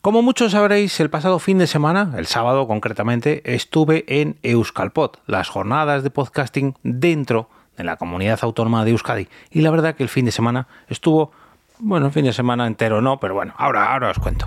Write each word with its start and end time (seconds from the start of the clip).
Como 0.00 0.22
muchos 0.22 0.52
sabréis, 0.52 0.98
el 1.00 1.10
pasado 1.10 1.38
fin 1.38 1.58
de 1.58 1.66
semana, 1.66 2.14
el 2.16 2.24
sábado 2.24 2.66
concretamente, 2.66 3.42
estuve 3.44 4.06
en 4.08 4.38
Euskalpod, 4.42 5.16
las 5.26 5.50
jornadas 5.50 6.02
de 6.02 6.08
podcasting 6.08 6.74
dentro 6.82 7.50
de 7.76 7.84
la 7.84 7.98
comunidad 7.98 8.38
autónoma 8.40 8.82
de 8.86 8.92
Euskadi. 8.92 9.28
Y 9.50 9.60
la 9.60 9.70
verdad 9.70 9.94
que 9.94 10.02
el 10.02 10.08
fin 10.08 10.24
de 10.24 10.32
semana 10.32 10.68
estuvo, 10.88 11.32
bueno, 11.80 12.06
el 12.06 12.12
fin 12.12 12.24
de 12.24 12.32
semana 12.32 12.66
entero 12.66 13.02
no, 13.02 13.20
pero 13.20 13.34
bueno, 13.34 13.52
ahora, 13.58 13.92
ahora 13.92 14.08
os 14.08 14.18
cuento. 14.18 14.46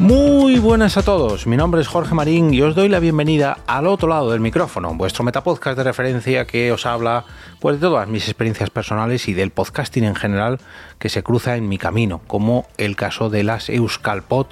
Muy 0.00 0.58
buenas 0.58 0.96
a 0.96 1.02
todos, 1.02 1.46
mi 1.46 1.56
nombre 1.56 1.80
es 1.80 1.86
Jorge 1.86 2.14
Marín 2.14 2.52
y 2.52 2.60
os 2.62 2.74
doy 2.74 2.88
la 2.88 2.98
bienvenida 2.98 3.58
al 3.66 3.86
otro 3.86 4.08
lado 4.08 4.32
del 4.32 4.40
micrófono, 4.40 4.92
vuestro 4.94 5.22
metapodcast 5.22 5.78
de 5.78 5.84
referencia 5.84 6.46
que 6.46 6.72
os 6.72 6.84
habla 6.84 7.24
pues, 7.60 7.80
de 7.80 7.86
todas 7.86 8.08
mis 8.08 8.24
experiencias 8.28 8.70
personales 8.70 9.28
y 9.28 9.34
del 9.34 9.52
podcasting 9.52 10.04
en 10.04 10.16
general 10.16 10.58
que 10.98 11.08
se 11.08 11.22
cruza 11.22 11.56
en 11.56 11.68
mi 11.68 11.78
camino, 11.78 12.20
como 12.26 12.66
el 12.76 12.96
caso 12.96 13.30
de 13.30 13.44
las 13.44 13.70
Euskalpod 13.70 14.48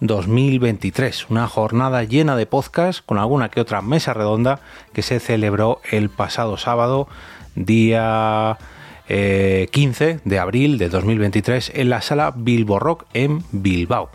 2023, 0.00 1.30
una 1.30 1.46
jornada 1.46 2.02
llena 2.02 2.34
de 2.34 2.46
podcasts 2.46 3.02
con 3.02 3.18
alguna 3.18 3.50
que 3.50 3.60
otra 3.60 3.82
mesa 3.82 4.14
redonda 4.14 4.58
que 4.92 5.02
se 5.02 5.20
celebró 5.20 5.80
el 5.90 6.10
pasado 6.10 6.56
sábado, 6.56 7.06
día 7.54 8.58
15 9.06 10.10
eh, 10.10 10.20
de 10.24 10.38
abril 10.40 10.76
de 10.78 10.88
2023 10.88 11.72
en 11.76 11.88
la 11.88 12.02
sala 12.02 12.32
Bilbo 12.36 12.80
Rock 12.80 13.04
en 13.14 13.44
Bilbao. 13.52 14.10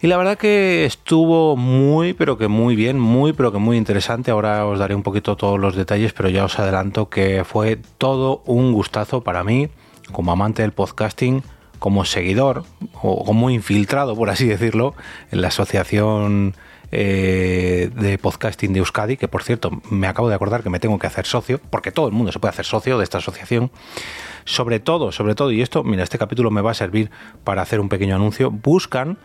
Y 0.00 0.08
la 0.08 0.18
verdad 0.18 0.36
que 0.36 0.84
estuvo 0.84 1.56
muy, 1.56 2.12
pero 2.12 2.36
que 2.36 2.48
muy 2.48 2.76
bien, 2.76 2.98
muy, 2.98 3.32
pero 3.32 3.50
que 3.50 3.58
muy 3.58 3.78
interesante. 3.78 4.30
Ahora 4.30 4.66
os 4.66 4.78
daré 4.78 4.94
un 4.94 5.02
poquito 5.02 5.36
todos 5.36 5.58
los 5.58 5.74
detalles, 5.74 6.12
pero 6.12 6.28
ya 6.28 6.44
os 6.44 6.58
adelanto 6.58 7.08
que 7.08 7.44
fue 7.44 7.76
todo 7.96 8.42
un 8.44 8.72
gustazo 8.72 9.22
para 9.22 9.42
mí, 9.42 9.70
como 10.12 10.32
amante 10.32 10.60
del 10.60 10.72
podcasting, 10.72 11.42
como 11.78 12.04
seguidor, 12.04 12.64
o 13.02 13.24
como 13.24 13.48
infiltrado, 13.48 14.14
por 14.14 14.28
así 14.28 14.46
decirlo, 14.46 14.94
en 15.30 15.40
la 15.40 15.48
asociación 15.48 16.54
eh, 16.92 17.90
de 17.94 18.18
podcasting 18.18 18.74
de 18.74 18.80
Euskadi, 18.80 19.16
que 19.16 19.28
por 19.28 19.42
cierto 19.42 19.70
me 19.90 20.08
acabo 20.08 20.28
de 20.28 20.34
acordar 20.34 20.62
que 20.62 20.70
me 20.70 20.78
tengo 20.78 20.98
que 20.98 21.06
hacer 21.06 21.24
socio, 21.24 21.58
porque 21.70 21.90
todo 21.90 22.06
el 22.06 22.12
mundo 22.12 22.32
se 22.32 22.38
puede 22.38 22.50
hacer 22.50 22.66
socio 22.66 22.98
de 22.98 23.04
esta 23.04 23.18
asociación. 23.18 23.70
Sobre 24.44 24.78
todo, 24.78 25.10
sobre 25.10 25.34
todo, 25.34 25.52
y 25.52 25.62
esto, 25.62 25.84
mira, 25.84 26.02
este 26.04 26.18
capítulo 26.18 26.50
me 26.50 26.60
va 26.60 26.72
a 26.72 26.74
servir 26.74 27.10
para 27.44 27.62
hacer 27.62 27.80
un 27.80 27.88
pequeño 27.88 28.14
anuncio, 28.14 28.50
buscan 28.50 29.16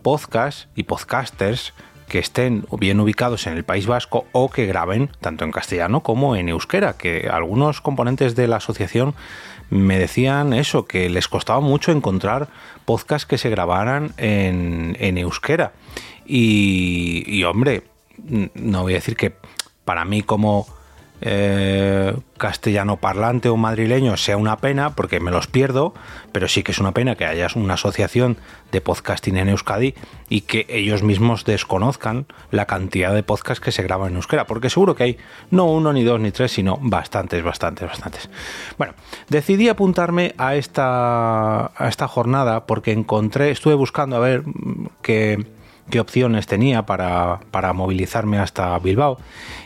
podcasts 0.00 0.68
y 0.74 0.84
podcasters 0.84 1.72
que 2.08 2.18
estén 2.18 2.66
bien 2.78 2.98
ubicados 3.00 3.46
en 3.46 3.56
el 3.56 3.64
País 3.64 3.86
Vasco 3.86 4.26
o 4.32 4.50
que 4.50 4.66
graben 4.66 5.10
tanto 5.20 5.44
en 5.44 5.52
castellano 5.52 6.02
como 6.02 6.34
en 6.34 6.48
euskera, 6.48 6.94
que 6.94 7.28
algunos 7.30 7.80
componentes 7.80 8.34
de 8.34 8.48
la 8.48 8.56
asociación 8.56 9.14
me 9.70 9.98
decían 9.98 10.52
eso, 10.52 10.86
que 10.86 11.08
les 11.08 11.28
costaba 11.28 11.60
mucho 11.60 11.92
encontrar 11.92 12.48
podcasts 12.84 13.26
que 13.26 13.38
se 13.38 13.48
grabaran 13.48 14.12
en, 14.16 14.96
euskera. 15.18 15.72
Y, 16.26 17.22
y 17.26 17.44
hombre, 17.44 17.84
no 18.54 18.82
voy 18.82 18.94
a 18.94 18.96
decir 18.96 19.16
que 19.16 19.32
para 19.84 20.04
mí 20.04 20.22
como 20.22 20.66
eh, 21.20 22.16
castellano 22.38 22.96
parlante 22.96 23.48
o 23.48 23.56
madrileño 23.56 24.16
sea 24.16 24.36
una 24.36 24.56
pena 24.56 24.90
porque 24.90 25.20
me 25.20 25.30
los 25.30 25.46
pierdo, 25.46 25.92
pero 26.32 26.48
sí 26.48 26.62
que 26.62 26.72
es 26.72 26.78
una 26.78 26.92
pena 26.92 27.14
que 27.14 27.26
haya 27.26 27.46
una 27.54 27.74
asociación 27.74 28.38
de 28.72 28.80
podcasting 28.80 29.36
en 29.36 29.48
Euskadi 29.48 29.94
y 30.28 30.42
que 30.42 30.66
ellos 30.68 31.02
mismos 31.02 31.44
desconozcan 31.44 32.26
la 32.50 32.66
cantidad 32.66 33.14
de 33.14 33.22
podcasts 33.22 33.62
que 33.62 33.72
se 33.72 33.82
graban 33.82 34.10
en 34.10 34.16
euskera, 34.16 34.46
porque 34.46 34.70
seguro 34.70 34.94
que 34.94 35.02
hay 35.04 35.18
no 35.50 35.66
uno, 35.66 35.92
ni 35.92 36.04
dos, 36.04 36.20
ni 36.20 36.30
tres, 36.30 36.52
sino 36.52 36.78
bastantes, 36.80 37.42
bastantes, 37.42 37.88
bastantes. 37.88 38.30
Bueno, 38.78 38.94
decidí 39.28 39.68
apuntarme 39.68 40.34
a 40.38 40.54
esta, 40.54 41.66
a 41.66 41.88
esta 41.88 42.08
jornada 42.08 42.66
porque 42.66 42.92
encontré, 42.92 43.50
estuve 43.50 43.74
buscando 43.74 44.16
a 44.16 44.20
ver 44.20 44.44
que 45.02 45.46
qué 45.90 46.00
opciones 46.00 46.46
tenía 46.46 46.86
para, 46.86 47.40
movilizarme 47.74 48.38
hasta 48.38 48.78
Bilbao. 48.78 49.18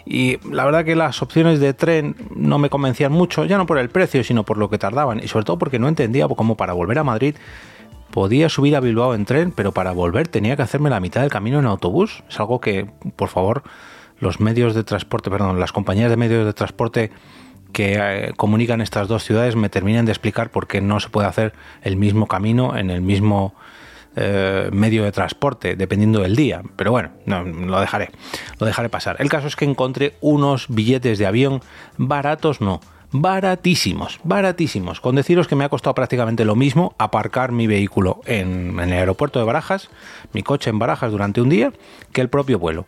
Y 0.05 0.39
la 0.51 0.65
verdad 0.65 0.85
que 0.85 0.97
las 0.97 1.23
opciones 1.23 1.61
de 1.61 1.75
tren 1.75 2.17
no 2.35 2.59
me 2.59 2.71
convencían 2.71 3.13
mucho, 3.13 3.45
ya 3.45 3.59
no 3.59 3.67
por 3.67 3.79
el 3.79 3.91
precio, 3.91 4.25
sino 4.25 4.45
por 4.45 4.59
lo 4.59 4.69
que 4.69 4.79
tardaban. 4.79 5.21
Y 5.23 5.29
sobre 5.29 5.45
todo 5.45 5.59
porque 5.59 5.79
no 5.79 5.89
entendía 5.89 6.27
cómo 6.29 6.57
para 6.57 6.73
volver 6.73 6.99
a 6.99 7.05
Madrid 7.05 7.37
podía 8.11 8.49
subir 8.49 8.77
a 8.77 8.81
Bilbao 8.81 9.15
en 9.15 9.25
tren, 9.25 9.53
pero 9.53 9.73
para 9.73 9.93
volver 9.93 10.29
tenía 10.29 10.57
que 10.57 10.63
hacerme 10.63 10.91
la 10.91 11.01
mitad 11.01 11.21
del 11.21 11.31
camino 11.31 11.59
en 11.59 11.67
autobús. 11.67 12.23
Es 12.29 12.39
algo 12.41 12.61
que, 12.61 12.89
por 13.17 13.29
favor, 13.29 13.63
los 14.19 14.41
medios 14.41 14.75
de 14.75 14.85
transporte, 14.85 15.31
perdón, 15.31 15.59
las 15.59 15.73
compañías 15.73 16.11
de 16.11 16.17
medios 16.17 16.47
de 16.47 16.53
transporte 16.53 17.11
que 17.73 17.97
eh, 17.99 18.33
comunican 18.37 18.81
estas 18.81 19.09
dos 19.09 19.25
ciudades 19.25 19.57
me 19.57 19.69
terminen 19.69 20.07
de 20.07 20.13
explicar 20.13 20.51
por 20.51 20.67
qué 20.67 20.81
no 20.81 21.01
se 21.01 21.09
puede 21.09 21.27
hacer 21.27 21.53
el 21.83 21.97
mismo 21.97 22.27
camino 22.29 22.77
en 22.77 22.89
el 22.89 23.03
mismo 23.03 23.55
eh, 24.17 24.69
medio 24.73 25.05
de 25.05 25.13
transporte, 25.13 25.77
dependiendo 25.77 26.21
del 26.21 26.37
día. 26.37 26.63
Pero 26.77 26.91
bueno, 26.91 27.11
no, 27.27 27.43
lo 27.43 27.81
dejaré, 27.81 28.11
lo 28.59 28.67
dejaré 28.67 28.89
pasar. 28.89 29.17
El 29.19 29.29
caso 29.29 29.47
es 29.47 29.57
que 29.57 29.65
encontré 29.65 30.15
unos 30.21 30.67
billetes 30.69 31.19
de 31.19 31.27
avión 31.27 31.61
baratos, 31.97 32.61
no, 32.61 32.81
baratísimos, 33.11 34.21
baratísimos. 34.25 35.01
Con 35.01 35.15
deciros 35.15 35.49
que 35.49 35.57
me 35.57 35.65
ha 35.65 35.69
costado 35.69 35.95
prácticamente 35.95 36.45
lo 36.45 36.57
mismo 36.57 36.95
aparcar 36.99 37.53
mi 37.53 37.67
vehículo 37.67 38.21
en, 38.27 38.79
en, 38.81 38.93
el 38.93 38.99
aeropuerto 38.99 39.39
de 39.39 39.45
Barajas, 39.45 39.89
mi 40.33 40.43
coche 40.43 40.71
en 40.71 40.79
Barajas 40.79 41.13
durante 41.13 41.41
un 41.41 41.49
día, 41.49 41.73
que 42.13 42.21
el 42.21 42.29
propio 42.29 42.59
vuelo 42.59 42.87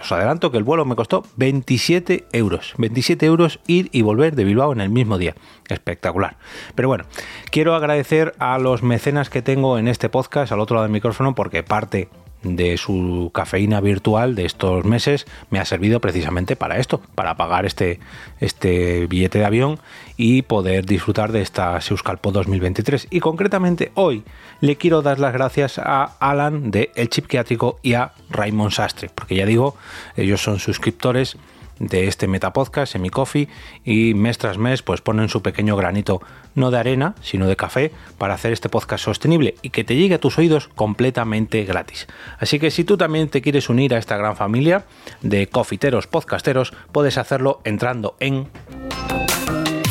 os 0.00 0.12
adelanto 0.12 0.50
que 0.50 0.58
el 0.58 0.64
vuelo 0.64 0.84
me 0.84 0.96
costó 0.96 1.24
27 1.36 2.26
euros. 2.32 2.74
27 2.78 3.26
euros 3.26 3.60
ir 3.66 3.88
y 3.92 4.02
volver 4.02 4.34
de 4.34 4.44
Bilbao 4.44 4.72
en 4.72 4.80
el 4.80 4.90
mismo 4.90 5.18
día. 5.18 5.34
Espectacular. 5.68 6.36
Pero 6.74 6.88
bueno, 6.88 7.04
quiero 7.50 7.74
agradecer 7.74 8.34
a 8.38 8.58
los 8.58 8.82
mecenas 8.82 9.30
que 9.30 9.42
tengo 9.42 9.78
en 9.78 9.88
este 9.88 10.08
podcast 10.08 10.52
al 10.52 10.60
otro 10.60 10.74
lado 10.74 10.84
del 10.84 10.92
micrófono 10.92 11.34
porque 11.34 11.62
parte 11.62 12.08
de 12.54 12.76
su 12.76 13.30
cafeína 13.34 13.80
virtual 13.80 14.36
de 14.36 14.46
estos 14.46 14.84
meses 14.84 15.26
me 15.50 15.58
ha 15.58 15.64
servido 15.64 16.00
precisamente 16.00 16.54
para 16.54 16.78
esto, 16.78 17.00
para 17.14 17.36
pagar 17.36 17.66
este, 17.66 17.98
este 18.38 19.06
billete 19.08 19.40
de 19.40 19.44
avión 19.44 19.80
y 20.16 20.42
poder 20.42 20.86
disfrutar 20.86 21.32
de 21.32 21.42
esta 21.42 21.80
Seuscalpo 21.80 22.30
2023. 22.30 23.08
Y 23.10 23.20
concretamente 23.20 23.90
hoy 23.94 24.22
le 24.60 24.76
quiero 24.76 25.02
dar 25.02 25.18
las 25.18 25.32
gracias 25.32 25.78
a 25.78 26.04
Alan 26.20 26.70
de 26.70 26.92
El 26.94 27.08
Chip 27.08 27.26
Quiátrico 27.26 27.80
y 27.82 27.94
a 27.94 28.12
Raymond 28.30 28.72
Sastre, 28.72 29.10
porque 29.14 29.34
ya 29.34 29.46
digo, 29.46 29.76
ellos 30.16 30.42
son 30.42 30.58
suscriptores 30.58 31.36
de 31.78 32.08
este 32.08 32.26
Metapodcast, 32.26 32.94
en 32.94 33.02
mi 33.02 33.10
coffee, 33.10 33.48
y 33.84 34.14
mes 34.14 34.38
tras 34.38 34.56
mes 34.58 34.82
pues 34.82 35.00
ponen 35.00 35.28
su 35.28 35.42
pequeño 35.42 35.76
granito, 35.76 36.20
no 36.54 36.70
de 36.70 36.78
arena, 36.78 37.14
sino 37.20 37.46
de 37.46 37.56
café, 37.56 37.92
para 38.18 38.34
hacer 38.34 38.52
este 38.52 38.68
podcast 38.68 39.04
sostenible 39.04 39.54
y 39.62 39.70
que 39.70 39.84
te 39.84 39.96
llegue 39.96 40.16
a 40.16 40.20
tus 40.20 40.38
oídos 40.38 40.68
completamente 40.68 41.64
gratis. 41.64 42.06
Así 42.38 42.58
que 42.58 42.70
si 42.70 42.84
tú 42.84 42.96
también 42.96 43.28
te 43.28 43.42
quieres 43.42 43.68
unir 43.68 43.94
a 43.94 43.98
esta 43.98 44.16
gran 44.16 44.36
familia 44.36 44.84
de 45.22 45.48
cofiteros 45.48 46.06
podcasteros, 46.06 46.72
puedes 46.92 47.18
hacerlo 47.18 47.60
entrando 47.64 48.16
en 48.20 48.48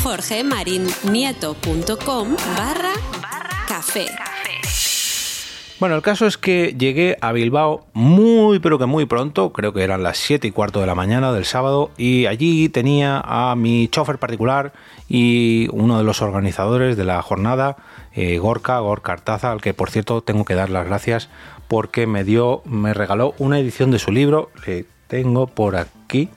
jorgemarinieto.com 0.02 2.36
barra 2.56 2.92
café. 3.66 4.06
Bueno, 5.78 5.94
el 5.94 6.00
caso 6.00 6.26
es 6.26 6.38
que 6.38 6.74
llegué 6.78 7.18
a 7.20 7.32
Bilbao 7.32 7.84
muy, 7.92 8.60
pero 8.60 8.78
que 8.78 8.86
muy 8.86 9.04
pronto, 9.04 9.52
creo 9.52 9.74
que 9.74 9.82
eran 9.84 10.02
las 10.02 10.16
7 10.16 10.48
y 10.48 10.50
cuarto 10.50 10.80
de 10.80 10.86
la 10.86 10.94
mañana 10.94 11.34
del 11.34 11.44
sábado, 11.44 11.90
y 11.98 12.24
allí 12.24 12.70
tenía 12.70 13.20
a 13.22 13.54
mi 13.56 13.86
chofer 13.88 14.16
particular 14.16 14.72
y 15.06 15.68
uno 15.72 15.98
de 15.98 16.04
los 16.04 16.22
organizadores 16.22 16.96
de 16.96 17.04
la 17.04 17.20
jornada, 17.20 17.76
eh, 18.14 18.38
Gorka, 18.38 18.78
Gorka 18.78 19.12
Artaza, 19.12 19.52
al 19.52 19.60
que 19.60 19.74
por 19.74 19.90
cierto 19.90 20.22
tengo 20.22 20.46
que 20.46 20.54
dar 20.54 20.70
las 20.70 20.86
gracias 20.86 21.28
porque 21.68 22.06
me 22.06 22.24
dio, 22.24 22.62
me 22.64 22.94
regaló 22.94 23.34
una 23.36 23.58
edición 23.58 23.90
de 23.90 23.98
su 23.98 24.12
libro, 24.12 24.50
que 24.64 24.86
tengo 25.08 25.46
por 25.46 25.76
aquí, 25.76 26.30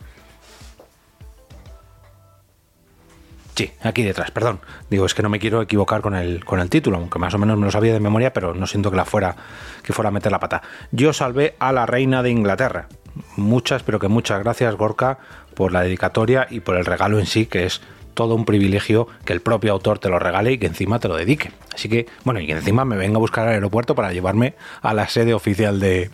Sí, 3.59 3.73
aquí 3.81 4.03
detrás, 4.03 4.31
perdón. 4.31 4.61
Digo, 4.89 5.05
es 5.05 5.13
que 5.13 5.21
no 5.21 5.27
me 5.27 5.37
quiero 5.37 5.61
equivocar 5.61 5.99
con 5.99 6.15
el, 6.15 6.45
con 6.45 6.61
el 6.61 6.69
título, 6.69 6.95
aunque 6.95 7.19
más 7.19 7.33
o 7.33 7.37
menos 7.37 7.57
me 7.57 7.65
lo 7.65 7.71
sabía 7.71 7.91
de 7.91 7.99
memoria, 7.99 8.31
pero 8.31 8.53
no 8.53 8.65
siento 8.65 8.89
que 8.89 8.95
la 8.95 9.03
fuera, 9.03 9.35
que 9.83 9.91
fuera 9.91 10.07
a 10.07 10.11
meter 10.13 10.31
la 10.31 10.39
pata. 10.39 10.61
Yo 10.93 11.11
salvé 11.11 11.55
a 11.59 11.73
la 11.73 11.85
reina 11.85 12.23
de 12.23 12.29
Inglaterra. 12.29 12.87
Muchas, 13.35 13.83
pero 13.83 13.99
que 13.99 14.07
muchas 14.07 14.39
gracias, 14.39 14.73
Gorka, 14.75 15.17
por 15.55 15.73
la 15.73 15.81
dedicatoria 15.81 16.47
y 16.49 16.61
por 16.61 16.77
el 16.77 16.85
regalo 16.85 17.19
en 17.19 17.25
sí, 17.25 17.47
que 17.47 17.65
es 17.65 17.81
todo 18.19 18.35
un 18.35 18.43
privilegio 18.43 19.07
que 19.23 19.31
el 19.31 19.39
propio 19.39 19.71
autor 19.71 19.97
te 19.97 20.09
lo 20.09 20.19
regale 20.19 20.51
y 20.51 20.57
que 20.57 20.65
encima 20.65 20.99
te 20.99 21.07
lo 21.07 21.15
dedique. 21.15 21.53
Así 21.73 21.87
que, 21.87 22.05
bueno, 22.25 22.41
y 22.41 22.51
encima 22.51 22.83
me 22.83 22.97
venga 22.97 23.15
a 23.15 23.19
buscar 23.19 23.47
al 23.47 23.53
aeropuerto 23.53 23.95
para 23.95 24.11
llevarme 24.11 24.55
a 24.81 24.93
la 24.93 25.07
sede 25.07 25.33
oficial 25.33 25.79
de, 25.79 26.09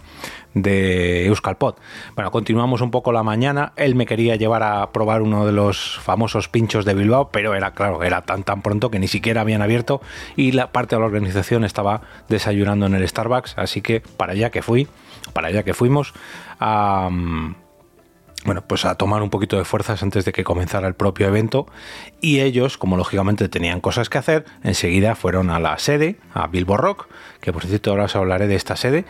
de 0.53 1.25
Euskalpot. 1.25 1.79
Bueno, 2.13 2.29
continuamos 2.29 2.81
un 2.81 2.91
poco 2.91 3.11
la 3.11 3.23
mañana. 3.23 3.73
Él 3.75 3.95
me 3.95 4.05
quería 4.05 4.35
llevar 4.35 4.61
a 4.61 4.91
probar 4.91 5.23
uno 5.23 5.47
de 5.47 5.51
los 5.51 5.97
famosos 5.97 6.47
pinchos 6.47 6.85
de 6.85 6.93
Bilbao, 6.93 7.29
pero 7.31 7.55
era 7.55 7.71
claro, 7.71 8.03
era 8.03 8.21
tan 8.21 8.43
tan 8.43 8.61
pronto 8.61 8.91
que 8.91 8.99
ni 8.99 9.07
siquiera 9.07 9.41
habían 9.41 9.63
abierto 9.63 9.99
y 10.35 10.51
la 10.51 10.71
parte 10.71 10.95
de 10.95 10.99
la 10.99 11.07
organización 11.07 11.63
estaba 11.63 12.01
desayunando 12.29 12.85
en 12.85 12.93
el 12.93 13.07
Starbucks, 13.07 13.57
así 13.57 13.81
que 13.81 14.01
para 14.01 14.33
allá 14.33 14.51
que 14.51 14.61
fui, 14.61 14.87
para 15.33 15.47
allá 15.47 15.63
que 15.63 15.73
fuimos 15.73 16.13
a 16.59 17.09
bueno, 18.45 18.61
pues 18.65 18.85
a 18.85 18.95
tomar 18.95 19.23
un 19.23 19.29
poquito 19.29 19.57
de 19.57 19.65
fuerzas 19.65 20.01
antes 20.03 20.23
de 20.23 20.31
que 20.31 20.43
comenzara 20.43 20.87
el 20.87 20.93
propio 20.93 21.27
evento. 21.27 21.65
Y 22.21 22.39
ellos, 22.41 22.77
como 22.77 22.95
lógicamente 22.95 23.49
tenían 23.49 23.81
cosas 23.81 24.07
que 24.07 24.19
hacer, 24.19 24.45
enseguida 24.63 25.15
fueron 25.15 25.49
a 25.49 25.59
la 25.59 25.77
sede, 25.79 26.17
a 26.33 26.47
Bilbo 26.47 26.77
Rock, 26.77 27.07
que 27.41 27.51
por 27.51 27.65
cierto 27.65 27.89
ahora 27.89 28.05
os 28.05 28.15
hablaré 28.15 28.47
de 28.47 28.55
esta 28.55 28.75
sede, 28.75 29.05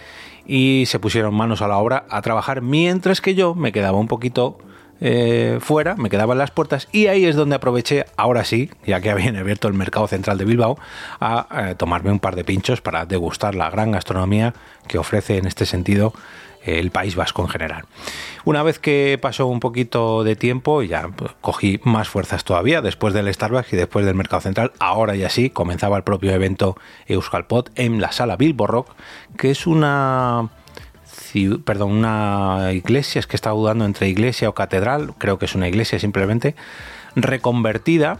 y 0.47 0.85
se 0.87 0.99
pusieron 0.99 1.35
manos 1.35 1.61
a 1.61 1.67
la 1.67 1.77
obra 1.77 2.05
a 2.09 2.21
trabajar 2.21 2.61
mientras 2.61 3.19
que 3.19 3.35
yo 3.35 3.55
me 3.55 3.71
quedaba 3.71 3.97
un 3.97 4.07
poquito 4.07 4.57
eh, 5.01 5.57
fuera, 5.59 5.95
me 5.95 6.09
quedaba 6.09 6.33
en 6.33 6.37
las 6.39 6.51
puertas 6.51 6.87
y 6.93 7.07
ahí 7.07 7.25
es 7.25 7.35
donde 7.35 7.55
aproveché, 7.55 8.05
ahora 8.15 8.45
sí, 8.45 8.69
ya 8.85 9.01
que 9.01 9.09
habían 9.11 9.35
abierto 9.35 9.67
el 9.67 9.73
mercado 9.73 10.07
central 10.07 10.37
de 10.37 10.45
Bilbao, 10.45 10.77
a 11.19 11.47
eh, 11.69 11.75
tomarme 11.75 12.11
un 12.11 12.19
par 12.19 12.35
de 12.35 12.45
pinchos 12.45 12.79
para 12.79 13.05
degustar 13.05 13.55
la 13.55 13.69
gran 13.69 13.91
gastronomía 13.91 14.53
que 14.87 14.97
ofrece 14.97 15.37
en 15.37 15.47
este 15.47 15.65
sentido 15.65 16.13
el 16.65 16.91
País 16.91 17.15
Vasco 17.15 17.41
en 17.41 17.49
general. 17.49 17.85
Una 18.43 18.63
vez 18.63 18.79
que 18.79 19.17
pasó 19.21 19.47
un 19.47 19.59
poquito 19.59 20.23
de 20.23 20.35
tiempo, 20.35 20.83
ya 20.83 21.09
cogí 21.41 21.79
más 21.83 22.09
fuerzas 22.09 22.43
todavía 22.43 22.81
después 22.81 23.13
del 23.13 23.33
Starbucks 23.33 23.73
y 23.73 23.77
después 23.77 24.05
del 24.05 24.15
Mercado 24.15 24.41
Central. 24.41 24.71
Ahora 24.79 25.15
ya 25.15 25.29
sí, 25.29 25.49
comenzaba 25.49 25.97
el 25.97 26.03
propio 26.03 26.31
evento 26.31 26.77
Euskalpot 27.07 27.71
en 27.75 28.01
la 28.01 28.11
sala 28.11 28.35
Bilbo 28.35 28.67
Rock, 28.67 28.89
que 29.37 29.51
es 29.51 29.67
una 29.67 30.49
perdón, 31.65 31.91
una 31.91 32.71
iglesia, 32.71 33.19
es 33.19 33.27
que 33.27 33.35
estaba 33.35 33.55
dudando 33.55 33.85
entre 33.85 34.07
iglesia 34.07 34.47
o 34.47 34.53
catedral, 34.53 35.13
creo 35.17 35.37
que 35.37 35.45
es 35.45 35.55
una 35.55 35.67
iglesia 35.67 35.99
simplemente, 35.99 36.55
reconvertida 37.15 38.19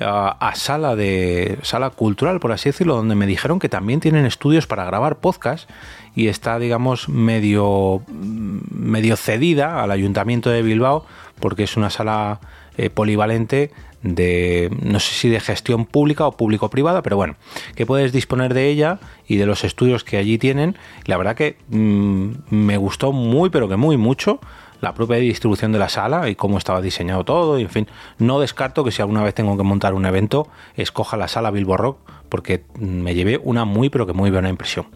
a, 0.00 0.52
sala 0.54 0.96
de 0.96 1.58
sala 1.62 1.90
cultural, 1.90 2.40
por 2.40 2.52
así 2.52 2.68
decirlo, 2.68 2.96
donde 2.96 3.14
me 3.14 3.26
dijeron 3.26 3.58
que 3.58 3.68
también 3.68 4.00
tienen 4.00 4.26
estudios 4.26 4.66
para 4.66 4.84
grabar 4.84 5.16
podcast 5.16 5.68
y 6.14 6.28
está, 6.28 6.58
digamos, 6.58 7.08
medio, 7.08 8.02
medio 8.08 9.16
cedida 9.16 9.82
al 9.82 9.90
Ayuntamiento 9.90 10.50
de 10.50 10.62
Bilbao 10.62 11.04
porque 11.40 11.64
es 11.64 11.76
una 11.76 11.90
sala 11.90 12.40
eh, 12.76 12.90
polivalente 12.90 13.70
de, 14.02 14.70
no 14.82 15.00
sé 15.00 15.14
si 15.14 15.28
de 15.28 15.40
gestión 15.40 15.84
pública 15.84 16.26
o 16.26 16.32
público-privada, 16.32 17.02
pero 17.02 17.16
bueno, 17.16 17.36
que 17.74 17.86
puedes 17.86 18.12
disponer 18.12 18.54
de 18.54 18.68
ella 18.68 19.00
y 19.26 19.36
de 19.36 19.46
los 19.46 19.64
estudios 19.64 20.04
que 20.04 20.16
allí 20.16 20.38
tienen. 20.38 20.76
La 21.04 21.16
verdad 21.16 21.34
que 21.34 21.56
mm, 21.68 22.30
me 22.50 22.76
gustó 22.76 23.12
muy, 23.12 23.50
pero 23.50 23.68
que 23.68 23.76
muy 23.76 23.96
mucho 23.96 24.40
la 24.80 24.94
propia 24.94 25.16
distribución 25.16 25.72
de 25.72 25.78
la 25.78 25.88
sala 25.88 26.28
y 26.28 26.34
cómo 26.34 26.58
estaba 26.58 26.80
diseñado 26.80 27.24
todo. 27.24 27.58
Y, 27.58 27.62
en 27.62 27.70
fin, 27.70 27.88
no 28.18 28.40
descarto 28.40 28.84
que 28.84 28.90
si 28.90 29.02
alguna 29.02 29.22
vez 29.22 29.34
tengo 29.34 29.56
que 29.56 29.62
montar 29.62 29.94
un 29.94 30.06
evento, 30.06 30.48
escoja 30.76 31.16
la 31.16 31.28
sala 31.28 31.50
Bilbo 31.50 31.76
Rock 31.76 31.98
porque 32.28 32.64
me 32.78 33.14
llevé 33.14 33.40
una 33.42 33.64
muy, 33.64 33.90
pero 33.90 34.06
que 34.06 34.12
muy 34.12 34.30
buena 34.30 34.48
impresión. 34.48 34.86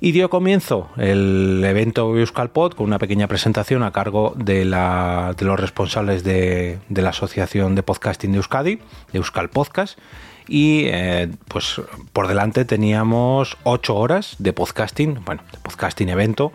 Y 0.00 0.12
dio 0.12 0.30
comienzo 0.30 0.88
el 0.96 1.62
evento 1.66 2.16
Euskalpod 2.16 2.74
con 2.74 2.86
una 2.86 3.00
pequeña 3.00 3.26
presentación 3.26 3.82
a 3.82 3.90
cargo 3.90 4.32
de, 4.36 4.64
la, 4.64 5.34
de 5.36 5.44
los 5.44 5.58
responsables 5.58 6.22
de, 6.22 6.78
de, 6.88 7.02
la 7.02 7.10
Asociación 7.10 7.74
de 7.74 7.82
Podcasting 7.82 8.30
de 8.30 8.36
Euskadi, 8.36 8.76
de 8.76 9.18
Euskal 9.18 9.50
Podcast. 9.50 9.98
Y 10.46 10.84
eh, 10.86 11.28
pues 11.48 11.80
por 12.12 12.28
delante 12.28 12.64
teníamos 12.64 13.56
ocho 13.64 13.96
horas 13.96 14.36
de 14.38 14.52
podcasting, 14.52 15.22
bueno, 15.24 15.42
de 15.52 15.58
podcasting 15.58 16.08
evento, 16.08 16.52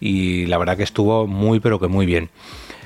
y 0.00 0.46
la 0.46 0.58
verdad 0.58 0.76
que 0.76 0.82
estuvo 0.82 1.26
muy 1.26 1.60
pero 1.60 1.78
que 1.78 1.88
muy 1.88 2.06
bien. 2.06 2.30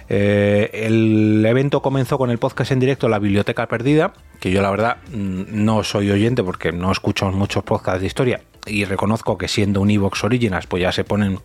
Eh, 0.09 0.70
el 0.87 1.44
evento 1.47 1.81
comenzó 1.81 2.19
con 2.19 2.31
el 2.31 2.38
podcast 2.38 2.73
en 2.73 2.81
directo 2.81 3.09
La 3.09 3.19
Biblioteca 3.19 3.67
Perdida, 3.67 4.12
que 4.41 4.50
yo 4.50 4.61
la 4.61 4.70
verdad 4.70 4.99
mm, 5.11 5.64
no 5.64 5.85
soy 5.85 6.11
oyente 6.11 6.43
porque 6.43 6.73
no 6.73 6.93
escucho 6.93 7.31
muchos 7.31 7.64
podcasts 7.64 8.00
de 8.00 8.09
historia 8.09 8.43
y 8.67 8.85
reconozco 8.85 9.38
que 9.38 9.49
siendo 9.49 9.81
un 9.81 9.91
Evox 9.91 10.23
Originals 10.25 10.67
pues 10.67 10.82
ya 10.82 10.93
se 10.93 11.05
ponen 11.05 11.38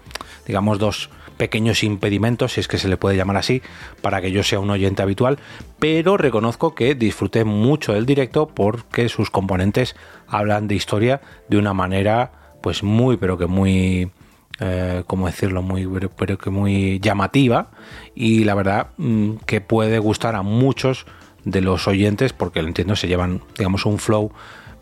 digamos 0.46 0.80
dos 0.80 1.10
pequeños 1.38 1.84
impedimentos, 1.84 2.54
si 2.54 2.60
es 2.60 2.68
que 2.68 2.78
se 2.78 2.88
le 2.88 2.98
puede 2.98 3.16
llamar 3.16 3.38
así, 3.38 3.62
para 4.02 4.22
que 4.22 4.32
yo 4.32 4.44
sea 4.44 4.60
un 4.60 4.72
oyente 4.72 5.04
habitual, 5.04 5.38
pero 5.80 6.18
reconozco 6.18 6.74
que 6.76 6.96
disfruté 6.96 7.44
mucho 7.44 7.94
del 7.94 8.06
directo 8.06 8.48
porque 8.48 9.08
sus 9.08 9.30
componentes 9.30 9.96
hablan 10.28 10.68
de 10.68 10.76
historia 10.76 11.22
de 11.48 11.58
una 11.58 11.74
manera 11.74 12.32
pues 12.62 12.84
muy 12.84 13.18
pero 13.18 13.38
que 13.38 13.46
muy 13.46 14.12
eh, 14.60 15.04
como 15.06 15.28
decirlo, 15.28 15.62
muy, 15.62 15.88
pero, 16.18 16.38
que 16.38 16.50
muy 16.50 17.00
llamativa 17.00 17.70
y 18.16 18.44
la 18.44 18.56
verdad 18.56 18.88
mm, 18.98 19.36
que 19.46 19.62
puede 19.62 20.00
gustar 20.00 20.36
a 20.36 20.42
muchos 20.42 21.06
de 21.46 21.62
los 21.62 21.88
oyentes 21.88 22.34
porque 22.34 22.62
lo 22.62 22.68
entiendo, 22.68 22.96
se 22.96 23.08
llevan, 23.08 23.42
digamos, 23.58 23.86
un 23.86 24.00
flow 24.00 24.32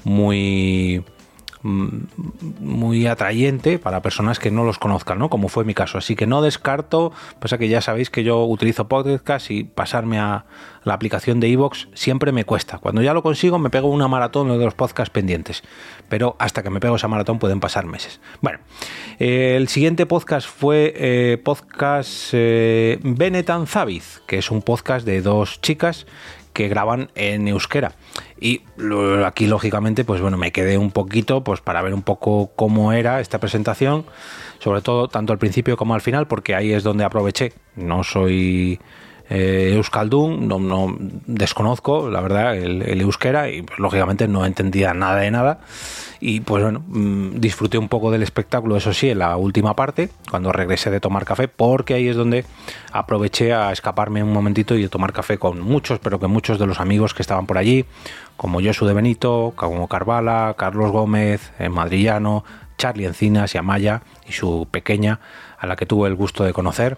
muy 0.04 1.04
muy 1.66 3.08
atrayente 3.08 3.80
para 3.80 4.04
personas 4.04 4.38
que 4.38 4.52
no 4.52 4.64
los 4.64 4.78
conozcan, 4.78 5.18
¿no? 5.18 5.30
Como 5.30 5.48
fue 5.48 5.66
mi 5.66 5.74
caso. 5.74 5.98
Así 5.98 6.16
que 6.16 6.28
no 6.28 6.44
descarto, 6.44 7.12
pasa 7.40 7.58
que 7.58 7.68
ya 7.68 7.82
sabéis 7.82 8.12
que 8.12 8.24
yo 8.24 8.46
utilizo 8.46 8.88
podcast 8.88 9.50
y 9.50 9.64
pasarme 9.64 10.20
a 10.20 10.46
la 10.84 10.94
aplicación 10.94 11.40
de 11.40 11.48
iVoox 11.50 11.88
siempre 11.96 12.32
me 12.32 12.46
cuesta. 12.46 12.78
Cuando 12.78 13.02
ya 13.02 13.14
lo 13.14 13.24
consigo 13.24 13.58
me 13.58 13.72
pego 13.72 13.90
una 13.90 14.08
maratón 14.08 14.50
de 14.50 14.64
los 14.64 14.76
podcasts 14.76 15.12
pendientes. 15.12 15.64
Pero 16.08 16.36
hasta 16.38 16.62
que 16.62 16.70
me 16.70 16.80
pego 16.80 16.98
esa 16.98 17.08
maratón 17.08 17.40
pueden 17.40 17.60
pasar 17.60 17.88
meses. 17.88 18.22
Bueno, 18.42 18.60
eh, 19.18 19.56
el 19.58 19.68
siguiente 19.68 20.06
podcast 20.06 20.48
fue 20.48 20.94
eh, 20.96 21.42
podcast 21.44 22.30
eh, 22.34 23.00
Benetan 23.02 23.66
Zaviz, 23.66 24.22
que 24.28 24.38
es 24.38 24.52
un 24.52 24.62
podcast 24.62 25.04
de 25.06 25.22
dos 25.24 25.62
chicas 25.62 26.06
que 26.56 26.70
graban 26.70 27.12
en 27.16 27.48
euskera. 27.50 27.92
Y 28.40 28.62
aquí, 29.26 29.46
lógicamente, 29.46 30.06
pues 30.06 30.22
bueno, 30.22 30.38
me 30.38 30.52
quedé 30.52 30.78
un 30.78 30.90
poquito 30.90 31.44
pues 31.44 31.60
para 31.60 31.82
ver 31.82 31.94
un 31.94 32.02
poco 32.02 32.52
cómo 32.56 32.94
era 32.94 33.20
esta 33.20 33.40
presentación, 33.40 34.06
sobre 34.60 34.82
todo 34.82 35.10
tanto 35.10 35.34
al 35.34 35.38
principio 35.38 35.76
como 35.76 35.94
al 35.94 36.02
final, 36.02 36.28
porque 36.28 36.56
ahí 36.56 36.72
es 36.72 36.84
donde 36.84 37.04
aproveché. 37.04 37.52
No 37.76 38.04
soy 38.04 38.80
eh, 39.30 39.74
Euskaldun, 39.76 40.48
no, 40.48 40.60
no, 40.60 40.96
desconozco, 41.00 42.10
la 42.10 42.22
verdad, 42.22 42.56
el, 42.56 43.02
euskera 43.02 43.50
y 43.50 43.64
pues, 43.64 43.80
lógicamente 43.80 44.28
no 44.28 44.46
entendía 44.46 44.94
nada 44.94 45.18
de 45.18 45.32
nada. 45.32 45.60
Y 46.20 46.40
pues 46.42 46.64
bueno, 46.64 46.84
mm, 46.88 47.40
disfruté 47.40 47.78
un 47.78 47.90
poco 47.90 48.12
del 48.12 48.24
espectáculo, 48.24 48.78
eso 48.78 48.94
sí, 48.94 49.10
en 49.10 49.20
la 49.20 49.36
última 49.36 49.76
parte, 49.76 50.10
cuando 50.30 50.52
regresé 50.52 50.92
de 50.92 51.00
tomar 51.00 51.26
café, 51.26 51.48
porque 51.48 51.96
ahí 51.96 52.08
es 52.08 52.16
donde 52.16 52.46
aproveché 52.92 53.54
a 53.54 53.72
escaparme 53.72 54.24
un 54.24 54.32
momentito 54.32 54.76
y 54.76 54.84
de 54.84 54.90
tomar 54.90 55.12
café 55.12 55.38
con 55.38 55.60
muchos, 55.60 56.00
pero 56.00 56.20
que 56.20 56.28
muchos 56.28 56.60
de 56.60 56.68
los 56.68 56.80
amigos 56.80 57.14
que 57.14 57.22
estaban 57.22 57.48
por 57.48 57.58
allí, 57.58 57.86
como 58.38 58.62
Josu 58.62 58.86
de 58.86 58.94
Benito, 58.94 59.54
como 59.56 59.88
Carvala, 59.88 60.56
Carlos 60.58 60.92
Gómez, 60.92 61.52
eh, 61.60 61.70
Madrillano, 61.70 62.44
Charlie 62.78 63.06
Encinas 63.06 63.56
y 63.56 63.58
Amaya 63.58 64.04
y 64.28 64.34
su 64.34 64.68
pequeña, 64.70 65.20
a 65.58 65.68
la 65.68 65.76
que 65.76 65.86
tuve 65.86 66.08
el 66.08 66.16
gusto 66.16 66.44
de 66.44 66.54
conocer 66.54 66.98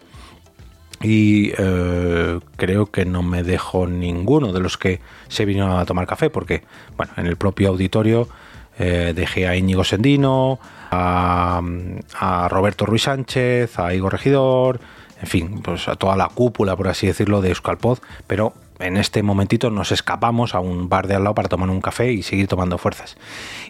y 1.10 1.54
eh, 1.58 2.38
creo 2.58 2.88
que 2.88 3.06
no 3.06 3.24
me 3.24 3.42
dejo 3.42 3.88
ninguno 3.88 4.52
de 4.52 4.60
los 4.60 4.78
que 4.78 5.00
se 5.30 5.46
vino 5.46 5.80
a 5.80 5.86
tomar 5.86 6.06
café 6.06 6.30
porque 6.30 6.64
bueno 6.98 7.14
en 7.16 7.28
el 7.28 7.38
propio 7.38 7.70
auditorio 7.70 8.28
eh, 8.78 9.14
dejé 9.16 9.48
a 9.48 9.56
Íñigo 9.56 9.86
Sendino 9.86 10.60
a, 10.92 11.62
Roberto 12.50 12.86
Ruiz 12.86 13.04
Sánchez 13.04 13.80
a 13.80 13.94
Igor 13.94 14.12
Regidor 14.12 14.82
en 15.22 15.28
fin 15.28 15.62
pues 15.62 15.88
a 15.88 15.96
toda 15.96 16.18
la 16.18 16.28
cúpula 16.28 16.76
por 16.76 16.90
así 16.90 17.08
decirlo 17.08 17.40
de 17.40 17.50
Euskalpod 17.50 18.00
pero 18.28 18.54
en 18.80 18.98
este 18.98 19.24
momentito 19.24 19.70
nos 19.70 19.92
escapamos 19.92 20.56
a 20.56 20.60
un 20.60 20.90
bar 20.90 21.08
de 21.08 21.16
al 21.16 21.24
lado 21.24 21.36
para 21.36 21.50
tomar 21.50 21.70
un 21.70 21.82
café 21.82 22.12
y 22.12 22.24
seguir 22.24 22.48
tomando 22.48 22.78
fuerzas. 22.78 23.18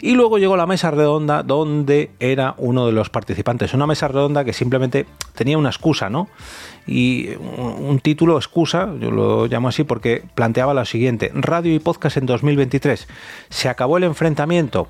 Y 0.02 0.14
luego 0.14 0.38
llegó 0.38 0.58
la 0.58 0.66
mesa 0.66 0.92
redonda 0.92 1.44
donde 1.44 2.12
era 2.20 2.56
uno 2.58 2.86
de 2.86 2.92
los 2.92 3.10
participantes. 3.10 3.74
Una 3.74 3.88
mesa 3.88 4.08
redonda 4.08 4.44
que 4.44 4.54
simplemente 4.54 5.06
tenía 5.36 5.58
una 5.58 5.70
excusa, 5.70 6.10
¿no? 6.10 6.28
Y 6.86 7.30
un 7.36 8.00
título 8.02 8.38
excusa, 8.38 8.90
yo 9.00 9.12
lo 9.12 9.48
llamo 9.48 9.68
así 9.68 9.84
porque 9.84 10.24
planteaba 10.36 10.74
lo 10.74 10.86
siguiente, 10.86 11.32
radio 11.34 11.74
y 11.74 11.80
podcast 11.80 12.18
en 12.18 12.26
2023. 12.26 13.08
Se 13.50 13.70
acabó 13.70 13.98
el 13.98 14.06
enfrentamiento. 14.06 14.88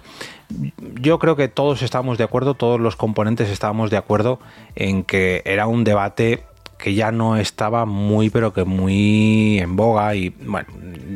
Yo 1.01 1.19
creo 1.19 1.35
que 1.35 1.47
todos 1.47 1.81
estábamos 1.81 2.17
de 2.17 2.23
acuerdo, 2.23 2.53
todos 2.53 2.79
los 2.79 2.95
componentes 2.95 3.49
estábamos 3.49 3.89
de 3.89 3.97
acuerdo 3.97 4.39
en 4.75 5.03
que 5.03 5.41
era 5.45 5.67
un 5.67 5.83
debate 5.83 6.43
que 6.77 6.93
ya 6.93 7.11
no 7.11 7.37
estaba 7.37 7.85
muy, 7.85 8.29
pero 8.29 8.53
que 8.53 8.63
muy 8.63 9.59
en 9.59 9.75
boga. 9.75 10.15
Y 10.15 10.29
bueno, 10.29 10.67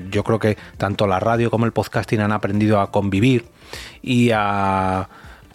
yo 0.10 0.24
creo 0.24 0.40
que 0.40 0.58
tanto 0.78 1.08
la 1.08 1.20
radio 1.20 1.52
como 1.52 1.66
el 1.66 1.72
podcasting 1.72 2.20
han 2.22 2.32
aprendido 2.32 2.80
a 2.80 2.92
convivir 2.92 3.46
y 4.02 4.32
a 4.34 5.10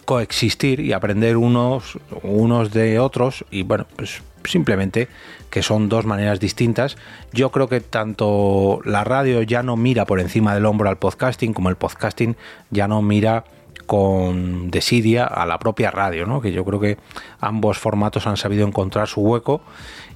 coexistir 0.05 0.79
y 0.79 0.93
aprender 0.93 1.35
unos, 1.35 1.99
unos 2.23 2.71
de 2.71 2.97
otros 2.97 3.43
y 3.51 3.63
bueno, 3.63 3.85
pues 3.97 4.21
simplemente 4.45 5.09
que 5.49 5.61
son 5.61 5.89
dos 5.89 6.05
maneras 6.05 6.39
distintas. 6.39 6.97
Yo 7.33 7.51
creo 7.51 7.67
que 7.67 7.81
tanto 7.81 8.79
la 8.85 9.03
radio 9.03 9.41
ya 9.41 9.63
no 9.63 9.75
mira 9.75 10.05
por 10.05 10.19
encima 10.19 10.53
del 10.53 10.65
hombro 10.65 10.89
al 10.89 10.97
podcasting 10.97 11.53
como 11.53 11.69
el 11.69 11.75
podcasting 11.75 12.37
ya 12.69 12.87
no 12.87 13.01
mira 13.01 13.43
con 13.87 14.69
desidia 14.69 15.25
a 15.25 15.45
la 15.47 15.57
propia 15.57 15.89
radio, 15.89 16.27
¿no? 16.27 16.41
que 16.41 16.51
yo 16.51 16.63
creo 16.63 16.79
que 16.79 16.97
ambos 17.39 17.79
formatos 17.79 18.27
han 18.27 18.37
sabido 18.37 18.67
encontrar 18.67 19.07
su 19.07 19.21
hueco 19.21 19.61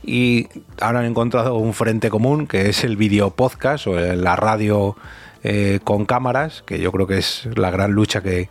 y 0.04 0.48
ahora 0.80 1.00
han 1.00 1.06
encontrado 1.06 1.56
un 1.56 1.74
frente 1.74 2.10
común 2.10 2.46
que 2.46 2.70
es 2.70 2.84
el 2.84 2.98
video 2.98 3.32
podcast 3.32 3.88
o 3.88 3.94
la 3.94 4.36
radio 4.36 4.96
eh, 5.44 5.80
con 5.84 6.06
cámaras, 6.06 6.63
que 6.68 6.80
yo 6.80 6.92
creo 6.92 7.08
que 7.08 7.18
es 7.18 7.48
la 7.56 7.72
gran 7.72 7.94
lucha 7.94 8.22
que, 8.22 8.50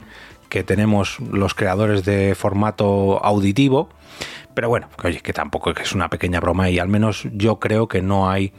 que 0.49 0.65
tenemos 0.65 1.21
los 1.21 1.55
creadores 1.55 2.05
de 2.05 2.35
formato 2.35 3.25
auditivo. 3.25 3.89
Pero 4.55 4.69
bueno, 4.69 4.89
oye, 5.05 5.21
que 5.21 5.33
tampoco 5.33 5.71
es 5.71 5.93
una 5.93 6.09
pequeña 6.09 6.41
broma 6.41 6.71
y 6.71 6.79
al 6.79 6.89
menos 6.89 7.29
yo 7.33 7.61
creo 7.61 7.87
que 7.87 8.03
no 8.03 8.29
hay 8.29 8.53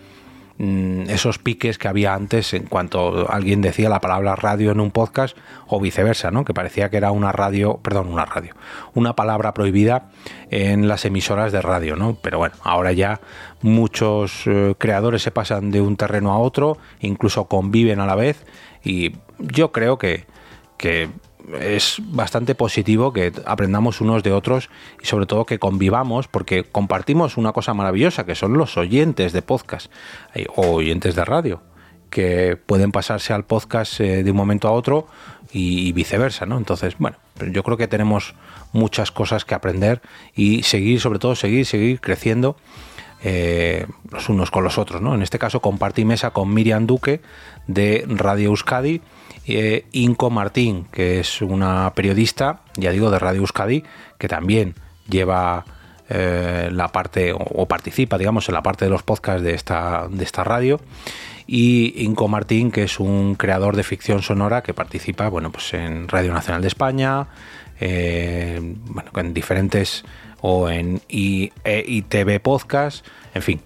mm, 0.57 1.09
esos 1.09 1.39
piques 1.39 1.77
que 1.77 1.87
había 1.87 2.13
antes 2.13 2.53
en 2.53 2.63
cuanto 2.65 3.31
alguien 3.31 3.61
decía 3.61 3.89
la 3.89 4.01
palabra 4.01 4.35
radio 4.35 4.71
en 4.71 4.79
un 4.79 4.91
podcast 4.91 5.37
o 5.67 5.79
viceversa, 5.79 6.31
¿no? 6.31 6.45
Que 6.45 6.53
parecía 6.53 6.89
que 6.89 6.97
era 6.97 7.11
una 7.11 7.31
radio, 7.31 7.79
perdón, 7.81 8.07
una 8.07 8.25
radio, 8.25 8.55
una 8.93 9.15
palabra 9.15 9.53
prohibida 9.53 10.09
en 10.49 10.87
las 10.87 11.05
emisoras 11.05 11.51
de 11.51 11.61
radio, 11.61 11.95
¿no? 11.95 12.17
Pero 12.21 12.37
bueno, 12.37 12.55
ahora 12.63 12.91
ya 12.91 13.21
muchos 13.61 14.43
eh, 14.45 14.75
creadores 14.77 15.21
se 15.21 15.31
pasan 15.31 15.71
de 15.71 15.81
un 15.81 15.97
terreno 15.97 16.31
a 16.31 16.39
otro, 16.39 16.77
incluso 16.99 17.45
conviven 17.45 17.99
a 17.99 18.05
la 18.05 18.15
vez 18.15 18.45
y 18.83 19.15
yo 19.39 19.71
creo 19.71 19.97
que, 19.97 20.25
que 20.77 21.09
es 21.59 21.97
bastante 21.99 22.55
positivo 22.55 23.13
que 23.13 23.31
aprendamos 23.45 24.01
unos 24.01 24.23
de 24.23 24.31
otros 24.31 24.69
y 25.01 25.05
sobre 25.05 25.25
todo 25.25 25.45
que 25.45 25.59
convivamos 25.59 26.27
porque 26.27 26.63
compartimos 26.63 27.37
una 27.37 27.51
cosa 27.51 27.73
maravillosa 27.73 28.25
que 28.25 28.35
son 28.35 28.57
los 28.57 28.77
oyentes 28.77 29.33
de 29.33 29.41
podcast 29.41 29.91
eh, 30.33 30.45
o 30.55 30.67
oyentes 30.67 31.15
de 31.15 31.25
radio 31.25 31.61
que 32.09 32.57
pueden 32.57 32.91
pasarse 32.91 33.33
al 33.33 33.45
podcast 33.45 33.99
eh, 34.01 34.23
de 34.23 34.31
un 34.31 34.37
momento 34.37 34.67
a 34.67 34.71
otro 34.71 35.07
y, 35.53 35.91
viceversa, 35.93 36.45
¿no? 36.45 36.57
Entonces, 36.57 36.95
bueno, 36.97 37.17
yo 37.51 37.63
creo 37.63 37.77
que 37.77 37.87
tenemos 37.87 38.35
muchas 38.73 39.11
cosas 39.11 39.43
que 39.43 39.55
aprender 39.55 40.01
y 40.35 40.63
seguir, 40.63 41.01
sobre 41.01 41.19
todo 41.19 41.35
seguir, 41.35 41.65
seguir 41.65 41.99
creciendo 41.99 42.55
eh, 43.23 43.85
los 44.09 44.29
unos 44.29 44.51
con 44.51 44.63
los 44.63 44.77
otros, 44.77 45.01
¿no? 45.01 45.13
En 45.13 45.21
este 45.21 45.39
caso 45.39 45.59
compartí 45.59 46.05
mesa 46.05 46.31
con 46.31 46.53
Miriam 46.53 46.87
Duque 46.87 47.21
de 47.67 48.05
Radio 48.07 48.49
Euskadi 48.49 49.01
eh, 49.47 49.85
Inco 49.91 50.29
Martín, 50.29 50.85
que 50.91 51.19
es 51.19 51.41
una 51.41 51.91
periodista, 51.95 52.61
ya 52.75 52.91
digo, 52.91 53.09
de 53.09 53.19
Radio 53.19 53.41
Euskadi, 53.41 53.83
que 54.17 54.27
también 54.27 54.75
lleva 55.09 55.65
eh, 56.09 56.69
la 56.71 56.89
parte 56.89 57.33
o, 57.33 57.65
participa, 57.67 58.17
digamos, 58.17 58.47
en 58.49 58.55
la 58.55 58.61
parte 58.61 58.85
de 58.85 58.91
los 58.91 59.03
podcasts 59.03 59.41
de 59.41 59.53
esta, 59.53 60.07
de 60.09 60.23
esta 60.23 60.43
radio. 60.43 60.79
Y 61.47 62.05
Inco 62.05 62.27
Martín, 62.27 62.71
que 62.71 62.83
es 62.83 62.99
un 62.99 63.35
creador 63.35 63.75
de 63.75 63.83
ficción 63.83 64.21
sonora 64.21 64.61
que 64.61 64.73
participa, 64.73 65.27
bueno, 65.27 65.51
pues 65.51 65.73
en 65.73 66.07
Radio 66.07 66.33
Nacional 66.33 66.61
de 66.61 66.67
España, 66.67 67.27
eh, 67.79 68.59
bueno, 68.61 69.09
en 69.15 69.33
diferentes 69.33 70.05
o 70.41 70.69
en 70.69 71.01
ITV 71.07 72.39
Podcast, 72.41 73.05
en 73.33 73.41
fin. 73.41 73.61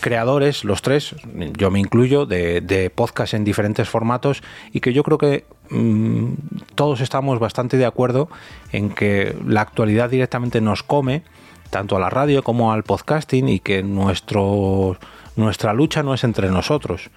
Creadores, 0.00 0.64
los 0.64 0.80
tres, 0.80 1.14
yo 1.58 1.70
me 1.70 1.78
incluyo, 1.78 2.24
de, 2.24 2.62
de 2.62 2.88
podcast 2.88 3.34
en 3.34 3.44
diferentes 3.44 3.86
formatos 3.88 4.42
y 4.72 4.80
que 4.80 4.94
yo 4.94 5.02
creo 5.02 5.18
que 5.18 5.44
mm, 5.68 6.32
todos 6.74 7.02
estamos 7.02 7.38
bastante 7.38 7.76
de 7.76 7.84
acuerdo 7.84 8.30
en 8.72 8.90
que 8.90 9.36
la 9.46 9.60
actualidad 9.60 10.08
directamente 10.08 10.62
nos 10.62 10.82
come, 10.82 11.22
tanto 11.68 11.96
a 11.96 12.00
la 12.00 12.08
radio 12.08 12.42
como 12.42 12.72
al 12.72 12.82
podcasting, 12.82 13.48
y 13.48 13.60
que 13.60 13.82
nuestro, 13.82 14.96
nuestra 15.36 15.74
lucha 15.74 16.02
no 16.02 16.14
es 16.14 16.24
entre 16.24 16.48
nosotros, 16.48 17.10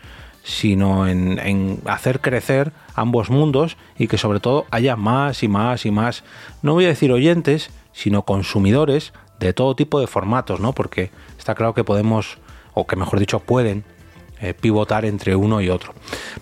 sino 0.44 1.08
en, 1.08 1.80
hacer 1.86 2.20
crecer 2.20 2.74
ambos 2.96 3.30
mundos 3.30 3.78
y 3.98 4.08
que 4.08 4.18
sobre 4.18 4.42
todo 4.42 4.66
haya 4.72 4.98
más 4.98 5.42
y 5.42 5.48
más 5.48 5.86
y 5.86 5.92
más, 5.92 6.26
no 6.62 6.74
voy 6.74 6.84
a 6.84 6.90
decir 6.90 7.14
oyentes, 7.14 7.72
sino 7.94 8.24
consumidores 8.24 9.14
de 9.40 9.54
todo 9.54 9.76
tipo 9.76 10.00
de 10.00 10.08
formatos, 10.08 10.60
¿no? 10.60 10.74
Porque 10.74 11.12
está 11.38 11.56
claro 11.56 11.74
que 11.74 11.84
podemos 11.84 12.38
o 12.74 12.88
que 12.88 12.96
mejor 12.96 13.20
dicho 13.20 13.40
pueden 13.40 13.84
eh, 14.42 14.54
pivotar 14.54 15.06
entre 15.06 15.36
uno 15.36 15.62
y 15.62 15.70
otro. 15.70 15.94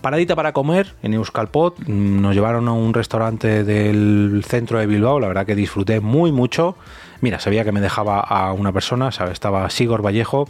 Paradita 0.02 0.36
para 0.36 0.54
comer 0.54 0.96
en 1.04 1.14
Euskalpot, 1.14 1.78
mm, 1.88 2.22
nos 2.22 2.34
llevaron 2.34 2.68
a 2.68 2.74
un 2.74 2.96
restaurante 2.96 3.64
del 3.64 4.44
centro 4.48 4.80
de 4.80 4.88
Bilbao, 4.88 5.20
la 5.20 5.28
verdad 5.28 5.46
que 5.46 5.56
disfruté 5.56 6.00
muy 6.00 6.32
mucho. 6.32 6.76
Mira, 7.20 7.40
sabía 7.40 7.64
que 7.64 7.72
me 7.72 7.80
dejaba 7.80 8.20
a 8.20 8.54
una 8.54 8.72
persona, 8.72 9.12
¿sabes? 9.12 9.34
estaba 9.34 9.70
Sigor 9.70 10.04
Vallejo 10.04 10.50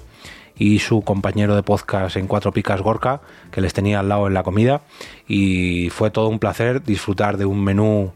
y 0.55 0.79
su 0.79 1.01
compañero 1.01 1.55
de 1.55 1.63
podcast 1.63 2.15
en 2.15 2.27
Cuatro 2.27 2.53
Picas 2.53 2.81
Gorka, 2.81 3.19
que 3.51 3.59
les 3.59 3.73
tenía 3.73 3.99
al 3.99 4.07
lado 4.07 4.27
en 4.27 4.33
la 4.33 4.43
comida, 4.43 4.81
y 5.27 5.89
fue 5.89 6.11
todo 6.11 6.29
un 6.29 6.39
placer 6.39 6.83
disfrutar 6.83 7.35
de 7.35 7.45
un 7.45 7.63
menú 7.63 8.13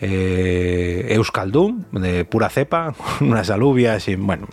eh, 0.00 1.06
Euskaldum, 1.10 1.84
de 1.92 2.24
pura 2.24 2.48
cepa, 2.48 2.94
unas 3.20 3.50
alubias 3.50 4.08
y 4.08 4.16
bueno, 4.16 4.46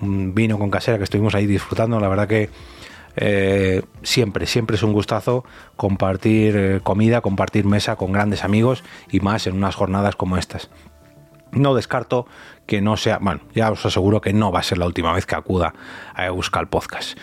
un 0.00 0.34
vino 0.34 0.58
con 0.58 0.70
casera 0.70 0.98
que 0.98 1.04
estuvimos 1.04 1.34
ahí 1.34 1.46
disfrutando. 1.46 2.00
La 2.00 2.08
verdad 2.08 2.28
que 2.28 2.50
eh, 3.16 3.82
siempre, 4.02 4.46
siempre 4.46 4.76
es 4.76 4.82
un 4.82 4.92
gustazo 4.92 5.44
compartir 5.76 6.56
eh, 6.56 6.80
comida, 6.82 7.20
compartir 7.20 7.64
mesa 7.64 7.96
con 7.96 8.12
grandes 8.12 8.44
amigos 8.44 8.82
y 9.10 9.20
más 9.20 9.46
en 9.46 9.56
unas 9.56 9.74
jornadas 9.74 10.16
como 10.16 10.36
estas. 10.36 10.70
No 11.54 11.74
descarto 11.74 12.26
que 12.66 12.80
no 12.80 12.96
sea, 12.96 13.18
bueno, 13.18 13.40
ya 13.54 13.70
os 13.70 13.84
aseguro 13.84 14.20
que 14.20 14.32
no 14.32 14.50
va 14.50 14.60
a 14.60 14.62
ser 14.62 14.78
la 14.78 14.86
última 14.86 15.12
vez 15.12 15.26
que 15.26 15.34
acuda 15.34 15.74
a 16.14 16.26
Euskal 16.26 16.68
Podcast. 16.68 17.18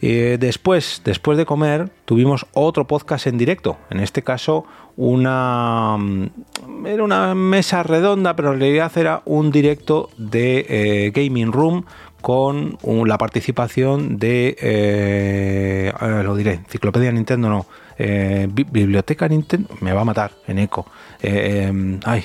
Eh, 0.00 0.36
después, 0.38 1.02
después 1.04 1.38
de 1.38 1.46
comer, 1.46 1.90
tuvimos 2.04 2.46
otro 2.52 2.86
podcast 2.86 3.26
en 3.26 3.38
directo. 3.38 3.78
En 3.90 4.00
este 4.00 4.22
caso, 4.22 4.66
una 4.96 5.96
mm, 5.98 6.86
era 6.86 7.02
una 7.02 7.34
mesa 7.34 7.82
redonda, 7.82 8.36
pero 8.36 8.52
en 8.52 8.60
realidad 8.60 8.92
era 8.96 9.22
un 9.24 9.50
directo 9.50 10.10
de 10.18 11.12
Gaming 11.14 11.52
Room 11.52 11.84
con 12.24 12.78
la 13.06 13.18
participación 13.18 14.16
de, 14.16 14.56
eh, 14.58 15.92
lo 16.24 16.34
diré, 16.34 16.54
Enciclopedia 16.54 17.12
Nintendo, 17.12 17.50
no, 17.50 17.66
eh, 17.98 18.48
Biblioteca 18.50 19.28
Nintendo, 19.28 19.68
me 19.82 19.92
va 19.92 20.00
a 20.00 20.04
matar 20.06 20.30
en 20.46 20.58
eco. 20.58 20.86
Eh, 21.20 21.66
em, 21.68 22.00
ay, 22.02 22.24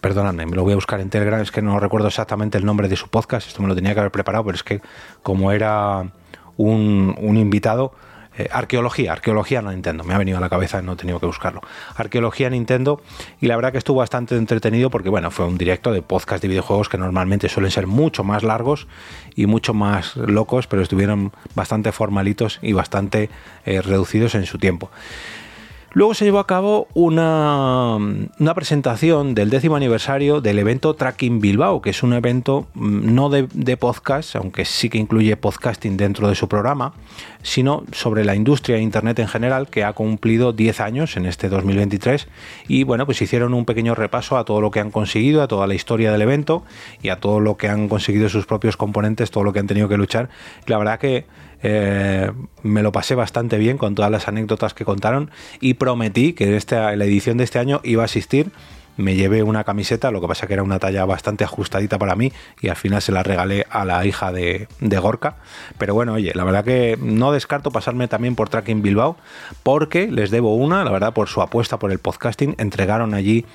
perdóname, 0.00 0.46
me 0.46 0.56
lo 0.56 0.62
voy 0.62 0.72
a 0.72 0.76
buscar 0.76 1.00
en 1.00 1.10
Telegram, 1.10 1.40
es 1.40 1.50
que 1.50 1.62
no 1.62 1.78
recuerdo 1.80 2.08
exactamente 2.08 2.58
el 2.58 2.64
nombre 2.64 2.88
de 2.88 2.96
su 2.96 3.08
podcast, 3.08 3.48
esto 3.48 3.62
me 3.62 3.68
lo 3.68 3.74
tenía 3.74 3.94
que 3.94 4.00
haber 4.00 4.12
preparado, 4.12 4.44
pero 4.44 4.56
es 4.56 4.62
que 4.62 4.80
como 5.22 5.52
era 5.52 6.04
un, 6.56 7.36
invitado, 7.36 7.92
eh, 8.38 8.48
arqueología, 8.50 9.12
arqueología 9.12 9.60
Nintendo, 9.62 10.04
me 10.04 10.14
ha 10.14 10.18
venido 10.18 10.38
a 10.38 10.40
la 10.40 10.48
cabeza, 10.48 10.80
no 10.82 10.92
he 10.92 10.96
tenido 10.96 11.20
que 11.20 11.26
buscarlo. 11.26 11.60
Arqueología 11.96 12.48
Nintendo 12.50 13.02
y 13.40 13.46
la 13.46 13.56
verdad 13.56 13.72
que 13.72 13.78
estuvo 13.78 13.98
bastante 13.98 14.36
entretenido 14.36 14.90
porque 14.90 15.08
bueno, 15.08 15.30
fue 15.30 15.46
un 15.46 15.58
directo 15.58 15.92
de 15.92 16.02
podcast 16.02 16.42
de 16.42 16.48
videojuegos 16.48 16.88
que 16.88 16.98
normalmente 16.98 17.48
suelen 17.48 17.70
ser 17.70 17.86
mucho 17.86 18.24
más 18.24 18.42
largos 18.42 18.86
y 19.34 19.46
mucho 19.46 19.74
más 19.74 20.16
locos, 20.16 20.66
pero 20.66 20.82
estuvieron 20.82 21.32
bastante 21.54 21.92
formalitos 21.92 22.58
y 22.62 22.72
bastante 22.72 23.28
eh, 23.66 23.82
reducidos 23.82 24.34
en 24.34 24.46
su 24.46 24.58
tiempo. 24.58 24.90
Luego 25.94 26.14
se 26.14 26.24
llevó 26.24 26.38
a 26.38 26.46
cabo 26.46 26.88
una, 26.94 27.98
presentación 28.54 29.34
del 29.34 29.50
décimo 29.50 29.76
aniversario 29.76 30.40
del 30.40 30.58
evento 30.58 30.94
Tracking 30.94 31.38
Bilbao, 31.38 31.82
que 31.82 31.90
es 31.90 32.02
un 32.02 32.14
evento 32.14 32.66
mm, 32.72 33.14
no 33.14 33.28
de, 33.28 33.76
podcast, 33.76 34.36
aunque 34.36 34.64
sí 34.64 34.88
que 34.88 34.96
incluye 34.96 35.36
podcasting 35.36 35.98
dentro 35.98 36.28
de 36.28 36.34
su 36.34 36.48
programa, 36.48 36.94
sino 37.42 37.84
sobre 37.92 38.24
la 38.24 38.34
industria 38.34 38.76
de 38.76 38.82
Internet 38.82 39.18
en 39.18 39.28
general, 39.28 39.68
que 39.68 39.84
ha 39.84 39.92
cumplido 39.92 40.54
10 40.54 40.80
años 40.80 41.18
en 41.18 41.26
este 41.26 41.50
2023. 41.50 42.26
Y 42.68 42.84
bueno, 42.84 43.04
pues 43.04 43.20
hicieron 43.20 43.52
un 43.52 43.66
pequeño 43.66 43.94
repaso 43.94 44.38
a 44.38 44.46
todo 44.46 44.62
lo 44.62 44.70
que 44.70 44.80
han 44.80 44.90
conseguido, 44.90 45.42
a 45.42 45.48
toda 45.48 45.66
la 45.66 45.74
historia 45.74 46.10
del 46.10 46.22
evento 46.22 46.64
y 47.02 47.10
a 47.10 47.16
todo 47.20 47.38
lo 47.38 47.58
que 47.58 47.68
han 47.68 47.88
conseguido 47.88 48.30
sus 48.30 48.46
propios 48.46 48.78
componentes, 48.78 49.30
todo 49.30 49.44
lo 49.44 49.52
que 49.52 49.58
han 49.58 49.66
tenido 49.66 49.90
que 49.90 49.98
luchar. 49.98 50.30
la 50.66 50.78
verdad 50.78 50.98
que 50.98 51.26
eh, 51.62 52.30
me 52.62 52.82
lo 52.82 52.92
pasé 52.92 53.14
bastante 53.14 53.58
bien 53.58 53.78
con 53.78 53.94
todas 53.94 54.10
las 54.10 54.28
anécdotas 54.28 54.74
que 54.74 54.84
contaron 54.84 55.30
y 55.60 55.74
prometí 55.74 56.32
que 56.32 56.56
esta, 56.56 56.94
la 56.96 57.04
edición 57.04 57.38
de 57.38 57.44
este 57.44 57.58
año 57.58 57.80
iba 57.84 58.02
a 58.02 58.06
asistir. 58.06 58.50
Me 58.98 59.14
llevé 59.14 59.42
una 59.42 59.64
camiseta, 59.64 60.10
lo 60.10 60.20
que 60.20 60.28
pasa 60.28 60.46
que 60.46 60.52
era 60.52 60.62
una 60.62 60.78
talla 60.78 61.06
bastante 61.06 61.44
ajustadita 61.44 61.98
para 61.98 62.14
mí 62.14 62.30
y 62.60 62.68
al 62.68 62.76
final 62.76 63.00
se 63.00 63.10
la 63.10 63.22
regalé 63.22 63.64
a 63.70 63.86
la 63.86 64.04
hija 64.04 64.32
de, 64.32 64.68
Gorka. 64.80 65.36
Pero 65.78 65.94
bueno, 65.94 66.12
oye, 66.12 66.32
la 66.34 66.44
verdad 66.44 66.62
que 66.62 66.98
no 67.00 67.32
descarto 67.32 67.70
pasarme 67.70 68.06
también 68.06 68.34
por 68.34 68.50
Tracking 68.50 68.82
Bilbao 68.82 69.16
porque 69.62 70.08
les 70.08 70.30
debo 70.30 70.56
una, 70.56 70.84
la 70.84 70.90
verdad, 70.90 71.14
por 71.14 71.28
su 71.28 71.40
apuesta 71.40 71.78
por 71.78 71.90
el 71.90 72.00
podcasting. 72.00 72.54
Entregaron 72.58 73.14
allí 73.14 73.46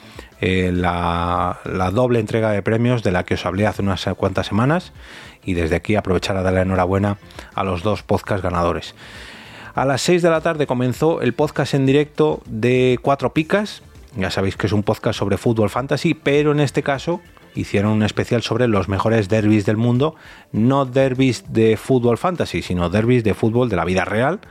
eh, 0.41 0.71
la, 0.73 1.59
la 1.65 1.91
doble 1.91 2.19
entrega 2.19 2.49
de 2.49 2.63
premios 2.63 3.03
de 3.03 3.11
la 3.11 3.23
que 3.23 3.35
os 3.35 3.45
hablé 3.45 3.67
hace 3.67 3.83
unas 3.83 4.05
cuantas 4.17 4.47
semanas 4.47 4.91
y 5.47 5.53
desde 5.53 5.77
aquí 5.77 5.95
aprovechar 5.95 6.37
a 6.37 6.43
darle 6.43 6.61
enhorabuena 6.61 7.17
a 7.55 7.63
los 7.63 7.81
dos 7.81 8.03
podcast 8.03 8.43
ganadores. 8.43 8.93
A 9.73 9.85
las 9.85 10.01
6 10.01 10.21
de 10.21 10.29
la 10.29 10.41
tarde 10.41 10.67
comenzó 10.67 11.21
el 11.21 11.33
podcast 11.33 11.73
en 11.73 11.85
directo 11.85 12.41
de 12.45 12.99
Cuatro 13.01 13.33
Picas, 13.33 13.81
Ya 14.15 14.29
sabéis 14.29 14.57
que 14.57 14.67
es 14.67 14.73
un 14.73 14.83
podcast 14.83 15.17
sobre 15.17 15.37
fútbol 15.37 15.69
fantasy, 15.69 16.13
pero 16.13 16.51
en 16.51 16.59
este 16.59 16.83
caso 16.83 17.21
hicieron 17.55 17.91
un 17.91 18.03
especial 18.03 18.41
sobre 18.41 18.67
los 18.67 18.89
mejores 18.89 19.29
derbis 19.29 19.65
del 19.65 19.77
mundo, 19.77 20.15
no 20.51 20.85
derbis 20.85 21.45
de 21.53 21.77
fútbol 21.77 22.17
fantasy, 22.17 22.61
sino 22.61 22.89
derbis 22.89 23.23
de 23.23 23.33
fútbol 23.33 23.69
de 23.69 23.77
la 23.77 23.85
vida 23.85 24.03
real. 24.03 24.41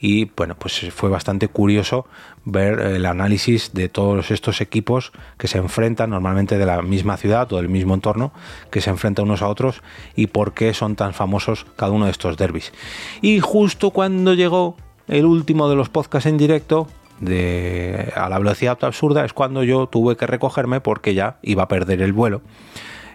Y 0.00 0.24
bueno, 0.34 0.56
pues 0.58 0.88
fue 0.94 1.10
bastante 1.10 1.48
curioso 1.48 2.06
ver 2.44 2.80
el 2.80 3.04
análisis 3.04 3.74
de 3.74 3.90
todos 3.90 4.30
estos 4.30 4.62
equipos 4.62 5.12
que 5.36 5.46
se 5.46 5.58
enfrentan 5.58 6.10
normalmente 6.10 6.56
de 6.56 6.64
la 6.64 6.80
misma 6.80 7.18
ciudad 7.18 7.52
o 7.52 7.56
del 7.56 7.68
mismo 7.68 7.92
entorno, 7.92 8.32
que 8.70 8.80
se 8.80 8.88
enfrentan 8.88 9.26
unos 9.26 9.42
a 9.42 9.48
otros 9.48 9.82
y 10.16 10.28
por 10.28 10.54
qué 10.54 10.72
son 10.72 10.96
tan 10.96 11.12
famosos 11.12 11.66
cada 11.76 11.92
uno 11.92 12.06
de 12.06 12.12
estos 12.12 12.38
derbis. 12.38 12.72
Y 13.20 13.40
justo 13.40 13.90
cuando 13.90 14.32
llegó 14.32 14.76
el 15.06 15.26
último 15.26 15.68
de 15.68 15.76
los 15.76 15.90
podcasts 15.90 16.26
en 16.26 16.38
directo, 16.38 16.86
de, 17.20 18.12
a 18.16 18.30
la 18.30 18.38
velocidad 18.38 18.78
absurda 18.82 19.24
es 19.24 19.34
cuando 19.34 19.62
yo 19.62 19.86
tuve 19.86 20.16
que 20.16 20.26
recogerme 20.26 20.80
porque 20.80 21.12
ya 21.12 21.38
iba 21.42 21.64
a 21.64 21.68
perder 21.68 22.00
el 22.00 22.14
vuelo 22.14 22.40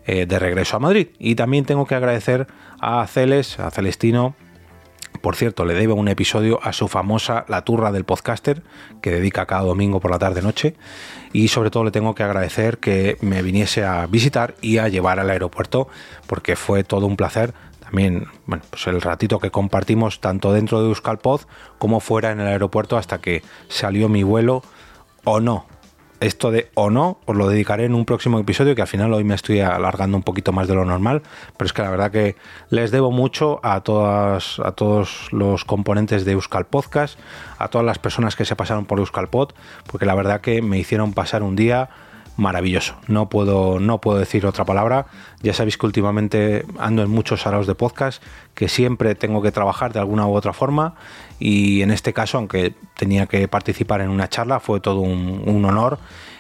eh, 0.06 0.28
de 0.28 0.38
regreso 0.40 0.78
a 0.78 0.80
Madrid. 0.80 1.08
Y 1.18 1.34
también 1.34 1.66
tengo 1.66 1.88
que 1.88 1.96
agradecer 1.96 2.46
a 2.80 3.06
Celes, 3.08 3.60
a 3.60 3.72
Celestino. 3.72 4.36
Por 5.26 5.36
cierto, 5.36 5.66
le 5.66 5.74
debo 5.74 5.96
un 5.96 6.08
episodio 6.08 6.60
a 6.62 6.72
su 6.72 6.88
famosa 6.88 7.46
La 7.48 7.64
Turra 7.64 7.92
del 7.92 8.04
Podcaster, 8.04 8.62
que 9.02 9.10
dedica 9.10 9.48
cada 9.48 9.64
domingo 9.64 10.00
por 10.00 10.12
la 10.12 10.20
tarde-noche. 10.20 10.76
Y 11.34 11.48
sobre 11.48 11.72
todo 11.72 11.84
le 11.84 11.90
tengo 11.90 12.14
que 12.14 12.22
agradecer 12.22 12.78
que 12.78 13.18
me 13.22 13.42
viniese 13.42 13.84
a 13.84 14.06
visitar 14.06 14.54
y 14.62 14.78
a 14.78 14.88
llevar 14.88 15.20
al 15.20 15.32
aeropuerto, 15.32 15.88
porque 16.28 16.56
fue 16.56 16.84
todo 16.84 17.08
un 17.08 17.18
placer 17.18 17.56
también, 17.80 18.28
bueno, 18.46 18.62
pues 18.70 18.86
el 18.86 19.02
ratito 19.02 19.40
que 19.40 19.50
compartimos 19.50 20.22
tanto 20.22 20.54
dentro 20.54 20.84
de 20.84 20.90
Euskalpod 20.90 21.42
como 21.80 22.02
fuera 22.02 22.30
en 22.30 22.40
el 22.40 22.46
aeropuerto 22.46 22.96
hasta 22.96 23.18
que 23.18 23.42
salió 23.68 24.08
mi 24.08 24.22
vuelo 24.22 24.62
o 25.24 25.40
no. 25.40 25.66
Esto 26.26 26.50
de 26.50 26.72
o 26.74 26.90
no 26.90 27.20
os 27.26 27.36
lo 27.36 27.48
dedicaré 27.48 27.86
en 27.86 27.94
un 27.94 28.04
próximo 28.04 28.40
episodio 28.40 28.74
que 28.74 28.82
al 28.82 28.88
final 28.88 29.14
hoy 29.14 29.24
me 29.24 29.36
estoy 29.36 29.60
alargando 29.60 30.18
un 30.18 30.24
poquito 30.24 30.52
más 30.54 30.68
de 30.68 30.74
lo 30.74 30.84
normal, 30.84 31.22
pero 31.56 31.68
es 31.68 31.72
que 31.72 31.84
la 31.84 31.92
verdad 31.92 32.10
que 32.10 32.36
les 32.72 32.90
debo 32.90 33.12
mucho 33.12 33.60
a 33.62 33.82
todas 33.82 34.60
a 34.60 34.72
todos 34.72 35.32
los 35.32 35.66
componentes 35.66 36.26
de 36.26 36.32
Euskal 36.32 36.66
Podcast, 36.66 37.20
a 37.60 37.68
todas 37.68 37.86
las 37.86 38.00
personas 38.00 38.36
que 38.36 38.44
se 38.44 38.56
pasaron 38.56 38.86
por 38.86 38.98
Euskalpod, 38.98 39.50
porque 39.86 40.08
la 40.08 40.16
verdad 40.16 40.42
que 40.42 40.64
me 40.64 40.80
hicieron 40.80 41.14
pasar 41.14 41.44
un 41.44 41.56
día 41.56 41.90
maravilloso. 42.38 42.96
No 43.08 43.30
puedo, 43.30 43.80
no 43.80 44.02
puedo 44.02 44.20
decir 44.20 44.46
otra 44.46 44.66
palabra. 44.66 45.08
Ya 45.42 45.54
sabéis 45.54 45.78
que 45.78 45.86
últimamente 45.86 46.66
ando 46.80 47.04
en 47.04 47.10
muchos 47.10 47.42
saraos 47.42 47.68
de 47.68 47.76
podcast, 47.76 48.22
que 48.54 48.68
siempre 48.68 49.16
tengo 49.16 49.42
que 49.42 49.52
trabajar 49.52 49.94
de 49.94 50.00
alguna 50.00 50.28
u 50.28 50.34
otra 50.34 50.54
forma. 50.54 50.96
Y 51.40 51.82
en 51.82 51.92
este 51.92 52.14
caso, 52.14 52.38
aunque 52.38 52.74
tenía 52.98 53.28
que 53.28 53.48
participar 53.48 54.02
en 54.02 54.10
una 54.10 54.30
charla, 54.30 54.60
fue 54.60 54.80
todo 54.80 55.00
un, 55.00 55.44
un 55.46 55.66
honor. 55.66 56.00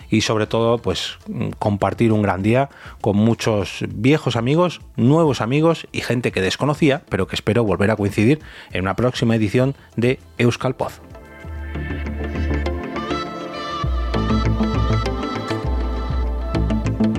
Y 0.09 0.21
sobre 0.21 0.45
todo, 0.45 0.77
pues 0.77 1.17
compartir 1.57 2.11
un 2.11 2.21
gran 2.21 2.43
día 2.43 2.69
con 3.01 3.17
muchos 3.17 3.83
viejos 3.89 4.35
amigos, 4.35 4.81
nuevos 4.95 5.41
amigos 5.41 5.87
y 5.91 6.01
gente 6.01 6.31
que 6.31 6.41
desconocía, 6.41 7.01
pero 7.09 7.27
que 7.27 7.35
espero 7.35 7.63
volver 7.63 7.89
a 7.89 7.95
coincidir 7.95 8.39
en 8.71 8.81
una 8.81 8.95
próxima 8.95 9.35
edición 9.35 9.75
de 9.95 10.19
Euskal 10.37 10.75
Pod. 10.75 10.91